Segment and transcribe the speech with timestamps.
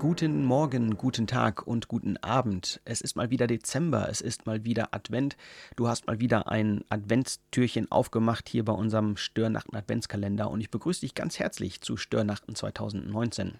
[0.00, 2.80] Guten Morgen, guten Tag und guten Abend.
[2.86, 5.36] Es ist mal wieder Dezember, es ist mal wieder Advent.
[5.76, 11.02] Du hast mal wieder ein Adventstürchen aufgemacht hier bei unserem Störnachten Adventskalender und ich begrüße
[11.02, 13.58] dich ganz herzlich zu Störnachten 2019.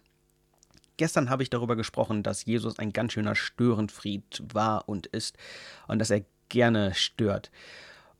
[0.96, 5.36] Gestern habe ich darüber gesprochen, dass Jesus ein ganz schöner Störenfried war und ist
[5.88, 7.50] und dass er gerne stört.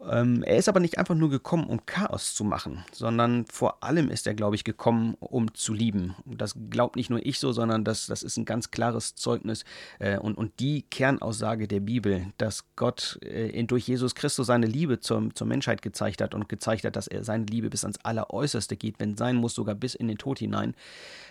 [0.09, 4.09] Ähm, er ist aber nicht einfach nur gekommen, um Chaos zu machen, sondern vor allem
[4.11, 6.15] ist er, glaube ich, gekommen, um zu lieben.
[6.25, 9.65] Das glaubt nicht nur ich so, sondern das, das ist ein ganz klares Zeugnis
[9.99, 15.01] äh, und, und die Kernaussage der Bibel, dass Gott äh, durch Jesus Christus seine Liebe
[15.01, 18.77] zur, zur Menschheit gezeigt hat und gezeigt hat, dass er seine Liebe bis ans Alleräußerste
[18.77, 20.75] geht, wenn sein muss, sogar bis in den Tod hinein.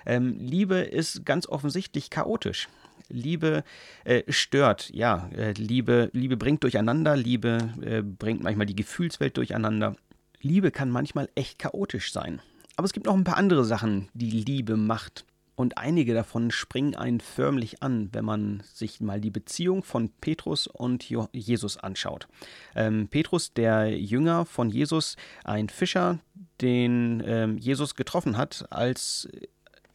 [0.05, 2.67] Ähm, Liebe ist ganz offensichtlich chaotisch.
[3.09, 3.63] Liebe
[4.05, 5.29] äh, stört, ja.
[5.35, 9.95] Äh, Liebe, Liebe bringt durcheinander, Liebe äh, bringt manchmal die Gefühlswelt durcheinander.
[10.41, 12.41] Liebe kann manchmal echt chaotisch sein.
[12.77, 15.25] Aber es gibt noch ein paar andere Sachen, die Liebe macht.
[15.59, 20.67] Und einige davon springen einen förmlich an, wenn man sich mal die Beziehung von Petrus
[20.67, 22.29] und Jesus anschaut.
[22.77, 26.19] Ähm, Petrus, der Jünger von Jesus, ein Fischer,
[26.61, 29.27] den ähm, Jesus getroffen hat, als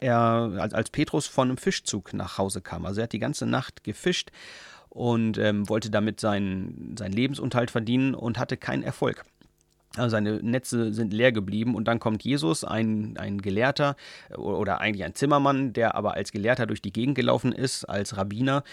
[0.05, 2.86] er, als, Petrus von einem Fischzug nach Hause kam.
[2.86, 4.30] Also er hat die ganze Nacht gefischt
[4.91, 9.25] und ähm, wollte damit seinen, seinen Lebensunterhalt verdienen und hatte keinen Erfolg.
[9.97, 13.94] Also seine Netze sind leer geblieben und dann kommt Jesus, ein, ein Gelehrter
[14.36, 18.64] oder eigentlich ein Zimmermann, der aber als Gelehrter durch die Gegend gelaufen ist, als Rabbiner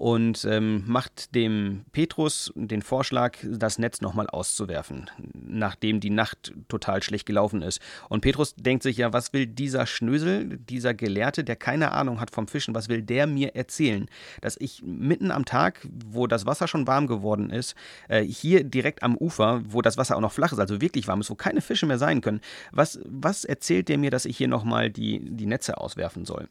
[0.00, 7.02] und ähm, macht dem Petrus den Vorschlag, das Netz nochmal auszuwerfen, nachdem die Nacht total
[7.02, 7.82] schlecht gelaufen ist.
[8.08, 12.30] Und Petrus denkt sich ja, was will dieser Schnösel, dieser Gelehrte, der keine Ahnung hat
[12.30, 14.06] vom Fischen, was will der mir erzählen?
[14.40, 17.74] Dass ich mitten am Tag, wo das Wasser schon warm geworden ist,
[18.08, 21.20] äh, hier direkt am Ufer, wo das Wasser auch noch flach ist, also wirklich warm
[21.20, 22.40] ist, wo keine Fische mehr sein können,
[22.72, 26.48] was, was erzählt der mir, dass ich hier nochmal die, die Netze auswerfen soll?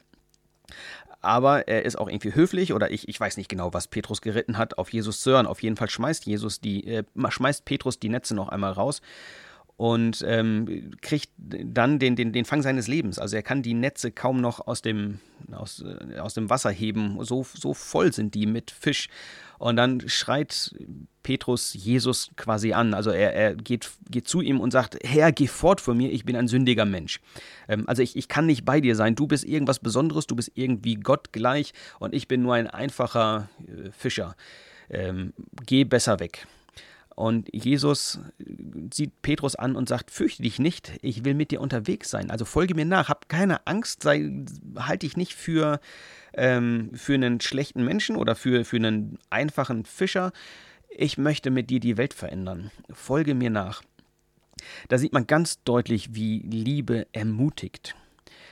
[1.21, 4.57] Aber er ist auch irgendwie höflich oder ich, ich weiß nicht genau, was Petrus geritten
[4.57, 5.47] hat, auf Jesus zu hören.
[5.47, 9.01] Auf jeden Fall schmeißt Jesus die, äh, schmeißt Petrus die Netze noch einmal raus
[9.79, 13.17] und ähm, kriegt dann den, den, den Fang seines Lebens.
[13.17, 15.19] Also er kann die Netze kaum noch aus dem,
[15.53, 17.17] aus, äh, aus dem Wasser heben.
[17.23, 19.07] So, so voll sind die mit Fisch.
[19.57, 20.75] Und dann schreit
[21.23, 22.93] Petrus Jesus quasi an.
[22.93, 26.25] Also er, er geht, geht zu ihm und sagt, Herr, geh fort von mir, ich
[26.25, 27.21] bin ein sündiger Mensch.
[27.69, 29.15] Ähm, also ich, ich kann nicht bei dir sein.
[29.15, 33.47] Du bist irgendwas Besonderes, du bist irgendwie Gott gleich und ich bin nur ein einfacher
[33.65, 34.35] äh, Fischer.
[34.89, 35.31] Ähm,
[35.65, 36.47] geh besser weg.
[37.19, 38.21] Und Jesus
[38.93, 42.31] sieht Petrus an und sagt, fürchte dich nicht, ich will mit dir unterwegs sein.
[42.31, 44.45] Also folge mir nach, hab keine Angst, sei,
[44.77, 45.81] halte dich nicht für,
[46.33, 50.31] ähm, für einen schlechten Menschen oder für, für einen einfachen Fischer.
[50.87, 52.71] Ich möchte mit dir die Welt verändern.
[52.89, 53.81] Folge mir nach.
[54.87, 57.97] Da sieht man ganz deutlich, wie Liebe ermutigt.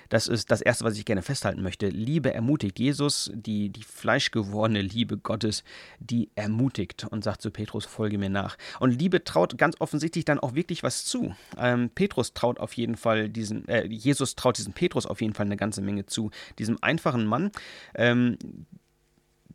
[0.10, 1.88] Das ist das Erste, was ich gerne festhalten möchte.
[1.88, 2.80] Liebe ermutigt.
[2.80, 5.64] Jesus, die, die fleischgewordene Liebe Gottes,
[6.00, 8.58] die ermutigt und sagt zu Petrus, folge mir nach.
[8.80, 11.36] Und Liebe traut ganz offensichtlich dann auch wirklich was zu.
[11.58, 15.46] Ähm, Petrus traut auf jeden Fall diesen, äh, Jesus traut diesem Petrus auf jeden Fall
[15.46, 16.32] eine ganze Menge zu.
[16.60, 17.52] Diesem einfachen Mann,
[17.96, 18.38] ähm,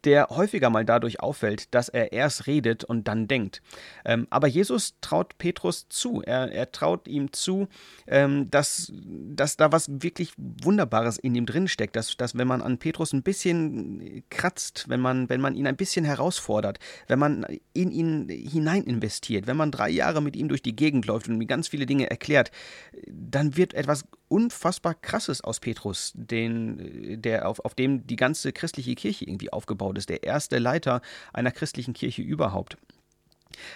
[0.05, 3.63] der häufiger mal dadurch auffällt, dass er erst redet und dann denkt.
[4.05, 6.23] Ähm, aber Jesus traut Petrus zu.
[6.23, 7.69] Er, er traut ihm zu,
[8.07, 11.97] ähm, dass, dass da was wirklich Wunderbares in ihm drin steckt.
[11.97, 15.77] Dass, dass wenn man an Petrus ein bisschen kratzt, wenn man, wenn man ihn ein
[15.77, 20.63] bisschen herausfordert, wenn man in ihn hinein investiert, wenn man drei Jahre mit ihm durch
[20.63, 22.51] die Gegend läuft und ihm ganz viele Dinge erklärt,
[23.07, 28.95] dann wird etwas unfassbar Krasses aus Petrus, den, der, auf, auf dem die ganze christliche
[28.95, 31.01] Kirche irgendwie aufgebaut ist, der erste Leiter
[31.33, 32.77] einer christlichen Kirche überhaupt.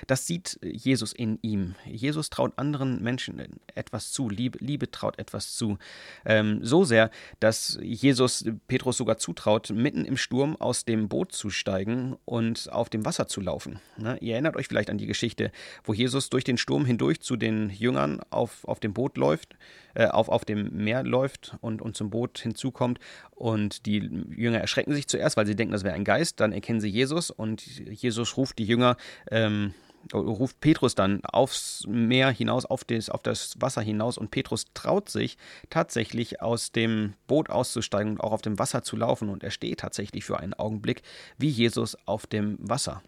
[0.07, 1.75] Das sieht Jesus in ihm.
[1.85, 3.43] Jesus traut anderen Menschen
[3.75, 4.29] etwas zu.
[4.29, 5.79] Liebe, Liebe traut etwas zu.
[6.25, 7.11] Ähm, so sehr,
[7.41, 12.89] dass Jesus Petrus sogar zutraut, mitten im Sturm aus dem Boot zu steigen und auf
[12.89, 13.81] dem Wasser zu laufen.
[13.97, 14.19] Ne?
[14.21, 15.51] Ihr erinnert euch vielleicht an die Geschichte,
[15.85, 19.57] wo Jesus durch den Sturm hindurch zu den Jüngern auf, auf dem Boot läuft,
[19.95, 22.99] äh, auf, auf dem Meer läuft und, und zum Boot hinzukommt.
[23.31, 23.99] Und die
[24.34, 26.41] Jünger erschrecken sich zuerst, weil sie denken, das wäre ein Geist.
[26.41, 28.97] Dann erkennen sie Jesus und Jesus ruft die Jünger
[29.31, 29.66] ähm,
[30.13, 35.09] ruft Petrus dann aufs Meer hinaus, auf das, auf das Wasser hinaus und Petrus traut
[35.09, 35.37] sich
[35.71, 39.81] tatsächlich aus dem Boot auszusteigen und auch auf dem Wasser zu laufen und er steht
[39.81, 41.03] tatsächlich für einen Augenblick
[41.39, 43.03] wie Jesus auf dem Wasser.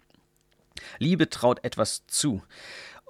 [0.99, 2.43] Liebe traut etwas zu.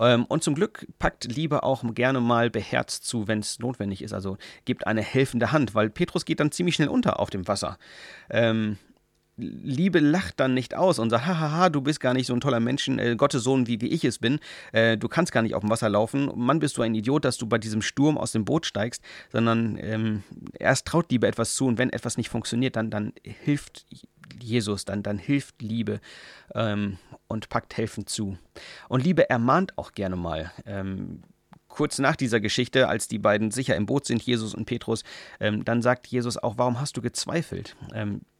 [0.01, 4.13] Ähm, und zum Glück packt Liebe auch gerne mal beherzt zu, wenn es notwendig ist.
[4.13, 7.79] Also gibt eine helfende Hand, weil Petrus geht dann ziemlich schnell unter auf dem Wasser.
[8.31, 8.79] Ähm,
[9.39, 12.61] Liebe lacht dann nicht aus und sagt, hahaha, du bist gar nicht so ein toller
[12.61, 14.41] Mensch, äh, Gottes Sohn, wie, wie ich es bin.
[14.73, 16.31] Äh, du kannst gar nicht auf dem Wasser laufen.
[16.35, 19.79] Mann, bist du ein Idiot, dass du bei diesem Sturm aus dem Boot steigst, sondern
[19.81, 20.25] ähm,
[20.59, 23.87] erst traut Liebe etwas zu und wenn etwas nicht funktioniert, dann, dann hilft
[24.43, 26.01] Jesus, dann, dann hilft Liebe
[26.55, 26.99] ähm,
[27.29, 28.37] und packt helfend zu.
[28.89, 30.53] Und Liebe ermahnt auch gerne mal.
[30.67, 31.23] Ähm,
[31.69, 35.05] kurz nach dieser Geschichte, als die beiden sicher im Boot sind, Jesus und Petrus,
[35.39, 37.77] ähm, dann sagt Jesus auch, warum hast du gezweifelt?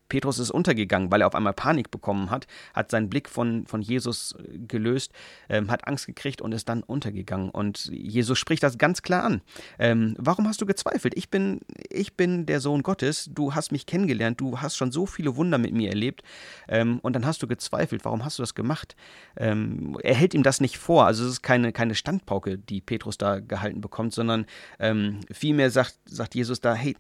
[0.09, 3.83] Petrus ist untergegangen, weil er auf einmal Panik bekommen hat, hat seinen Blick von, von
[3.83, 5.13] Jesus äh, gelöst,
[5.49, 7.51] ähm, hat Angst gekriegt und ist dann untergegangen.
[7.51, 9.43] Und Jesus spricht das ganz klar an.
[9.79, 11.15] Ähm, warum hast du gezweifelt?
[11.17, 11.61] Ich bin,
[11.91, 15.59] ich bin der Sohn Gottes, du hast mich kennengelernt, du hast schon so viele Wunder
[15.59, 16.23] mit mir erlebt
[16.69, 18.05] ähm, und dann hast du gezweifelt.
[18.05, 18.97] Warum hast du das gemacht?
[19.37, 23.19] Ähm, er hält ihm das nicht vor, also es ist keine, keine Standpauke, die Petrus
[23.19, 24.47] da gehalten bekommt, sondern
[24.79, 26.97] ähm, vielmehr sagt, sagt Jesus da, hey,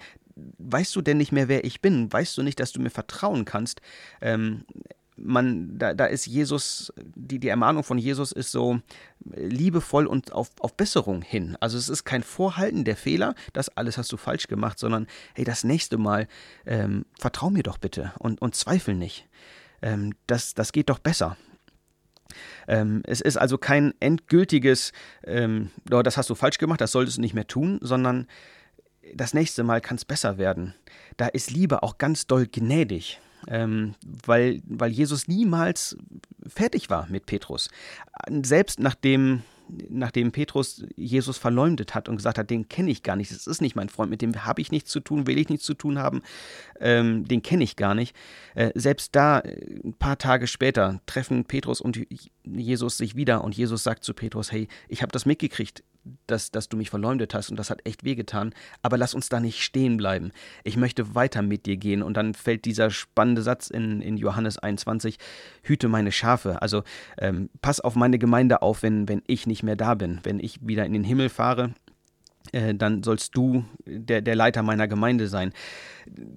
[0.59, 2.13] weißt du denn nicht mehr, wer ich bin?
[2.13, 3.81] Weißt du nicht, dass du mir vertrauen kannst?
[4.21, 4.65] Ähm,
[5.21, 8.81] man, da, da ist Jesus, die, die Ermahnung von Jesus ist so
[9.35, 11.57] liebevoll und auf, auf Besserung hin.
[11.61, 15.45] Also es ist kein Vorhalten der Fehler, das alles hast du falsch gemacht, sondern hey,
[15.45, 16.29] das nächste Mal
[16.67, 19.27] ähm, vertrau mir doch bitte und, und zweifel nicht.
[19.83, 21.37] Ähm, das, das geht doch besser.
[22.67, 24.93] Ähm, es ist also kein endgültiges,
[25.25, 28.27] ähm, das hast du falsch gemacht, das solltest du nicht mehr tun, sondern
[29.15, 30.75] das nächste Mal kann es besser werden.
[31.17, 35.97] Da ist Liebe auch ganz doll gnädig, ähm, weil, weil Jesus niemals
[36.47, 37.71] fertig war mit Petrus.
[38.43, 39.43] Selbst nachdem
[39.89, 43.61] nachdem Petrus Jesus verleumdet hat und gesagt hat, den kenne ich gar nicht, das ist
[43.61, 45.99] nicht mein Freund, mit dem habe ich nichts zu tun, will ich nichts zu tun
[45.99, 46.23] haben,
[46.81, 48.15] ähm, den kenne ich gar nicht.
[48.55, 52.01] Äh, selbst da, ein paar Tage später, treffen Petrus und
[52.45, 55.83] Jesus sich wieder und Jesus sagt zu Petrus, hey, ich habe das mitgekriegt,
[56.27, 59.41] dass, dass du mich verleumdet hast und das hat echt wehgetan, aber lass uns da
[59.41, 60.33] nicht stehen bleiben.
[60.65, 62.03] Ich möchte weiter mit dir gehen.
[62.03, 65.19] Und dann fällt dieser spannende Satz in, in Johannes 21,
[65.63, 66.63] hüte meine Schafe.
[66.63, 66.83] Also
[67.19, 70.21] ähm, pass auf meine Gemeinde auf, wenn, wenn ich nicht mehr da bin.
[70.23, 71.75] Wenn ich wieder in den Himmel fahre,
[72.53, 75.53] äh, dann sollst du der, der Leiter meiner Gemeinde sein.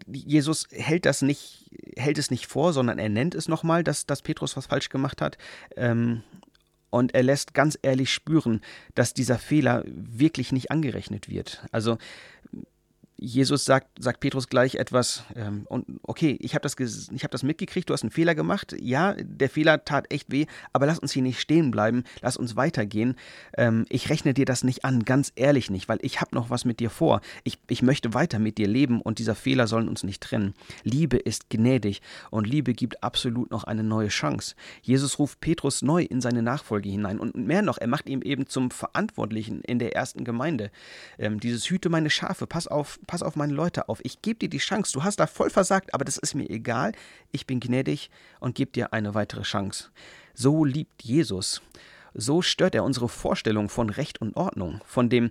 [0.07, 4.21] Jesus hält das nicht, hält es nicht vor, sondern er nennt es nochmal, dass, dass
[4.21, 5.37] Petrus was falsch gemacht hat.
[5.75, 6.23] Ähm,
[6.91, 8.61] und er lässt ganz ehrlich spüren,
[8.93, 11.63] dass dieser Fehler wirklich nicht angerechnet wird.
[11.71, 11.97] Also
[13.23, 17.87] Jesus sagt, sagt Petrus gleich etwas, ähm, und okay, ich habe das, hab das mitgekriegt,
[17.87, 18.75] du hast einen Fehler gemacht.
[18.81, 22.55] Ja, der Fehler tat echt weh, aber lass uns hier nicht stehen bleiben, lass uns
[22.55, 23.15] weitergehen.
[23.55, 26.65] Ähm, ich rechne dir das nicht an, ganz ehrlich nicht, weil ich habe noch was
[26.65, 27.21] mit dir vor.
[27.43, 30.55] Ich, ich möchte weiter mit dir leben und dieser Fehler soll uns nicht trennen.
[30.83, 32.01] Liebe ist gnädig
[32.31, 34.55] und Liebe gibt absolut noch eine neue Chance.
[34.81, 38.47] Jesus ruft Petrus neu in seine Nachfolge hinein und mehr noch, er macht ihn eben
[38.47, 40.71] zum Verantwortlichen in der ersten Gemeinde.
[41.19, 44.47] Ähm, dieses Hüte meine Schafe, pass auf, pass auf meine Leute auf, ich gebe dir
[44.47, 46.93] die Chance, du hast da voll versagt, aber das ist mir egal,
[47.33, 48.09] ich bin gnädig
[48.39, 49.89] und gebe dir eine weitere Chance.
[50.33, 51.61] So liebt Jesus.
[52.13, 55.27] So stört er unsere Vorstellung von Recht und Ordnung, von dem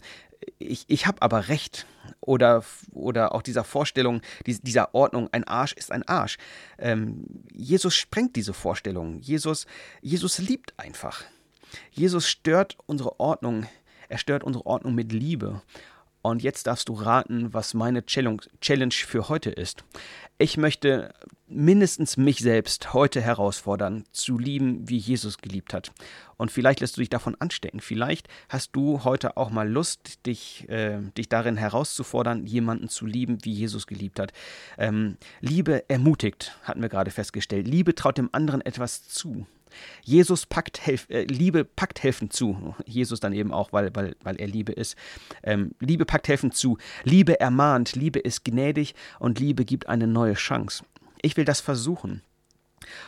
[0.58, 1.86] ich, ich habe aber Recht
[2.20, 6.36] oder, oder auch dieser Vorstellung, dieser Ordnung, ein Arsch ist ein Arsch.
[6.78, 9.20] Ähm, Jesus sprengt diese Vorstellung.
[9.20, 9.66] Jesus,
[10.02, 11.24] Jesus liebt einfach.
[11.92, 13.66] Jesus stört unsere Ordnung.
[14.10, 15.62] Er stört unsere Ordnung mit Liebe.
[16.22, 19.84] Und jetzt darfst du raten, was meine Challenge für heute ist.
[20.38, 21.12] Ich möchte
[21.48, 25.92] mindestens mich selbst heute herausfordern, zu lieben, wie Jesus geliebt hat.
[26.36, 27.80] Und vielleicht lässt du dich davon anstecken.
[27.80, 33.44] Vielleicht hast du heute auch mal Lust, dich, äh, dich darin herauszufordern, jemanden zu lieben,
[33.44, 34.32] wie Jesus geliebt hat.
[34.78, 37.66] Ähm, Liebe ermutigt, hatten wir gerade festgestellt.
[37.66, 39.46] Liebe traut dem anderen etwas zu.
[40.02, 42.74] Jesus packt Helf äh, Liebe packt helfen zu.
[42.86, 44.96] Jesus dann eben auch, weil, weil, weil er Liebe ist.
[45.42, 46.78] Ähm, Liebe packt helfen zu.
[47.04, 47.94] Liebe ermahnt.
[47.94, 50.84] Liebe ist gnädig und Liebe gibt eine neue Chance.
[51.22, 52.22] Ich will das versuchen.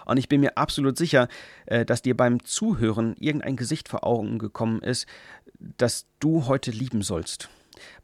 [0.04, 1.28] Und ich bin mir absolut sicher,
[1.66, 5.06] äh, dass dir beim Zuhören irgendein Gesicht vor Augen gekommen ist,
[5.58, 7.48] das du heute lieben sollst.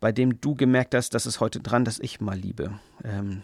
[0.01, 2.79] Bei dem du gemerkt hast, dass es heute dran, dass ich mal liebe.
[3.05, 3.43] Ähm,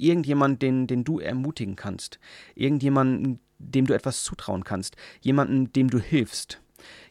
[0.00, 2.18] irgendjemand, den, den du ermutigen kannst,
[2.54, 6.60] irgendjemanden, dem du etwas zutrauen kannst, jemanden, dem du hilfst,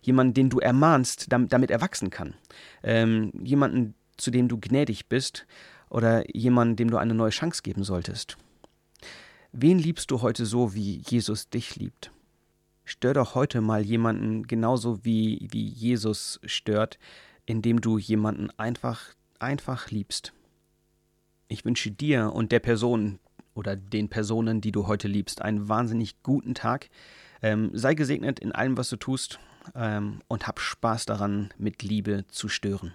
[0.02, 2.36] jemanden, den du ermahnst, damit, damit er wachsen kann,
[2.84, 5.46] ähm, jemanden, zu dem du gnädig bist
[5.90, 8.38] oder jemanden, dem du eine neue Chance geben solltest.
[9.52, 12.12] Wen liebst du heute so, wie Jesus dich liebt?
[12.86, 16.98] Stör doch heute mal jemanden genauso wie, wie Jesus stört,
[17.46, 19.02] indem du jemanden einfach,
[19.40, 20.34] einfach liebst.
[21.48, 23.20] Ich wünsche dir und der Person
[23.54, 26.90] oder den Personen, die du heute liebst, einen wahnsinnig guten Tag.
[27.42, 29.40] Ähm, sei gesegnet in allem, was du tust
[29.76, 32.94] ähm, und hab Spaß daran, mit Liebe zu stören.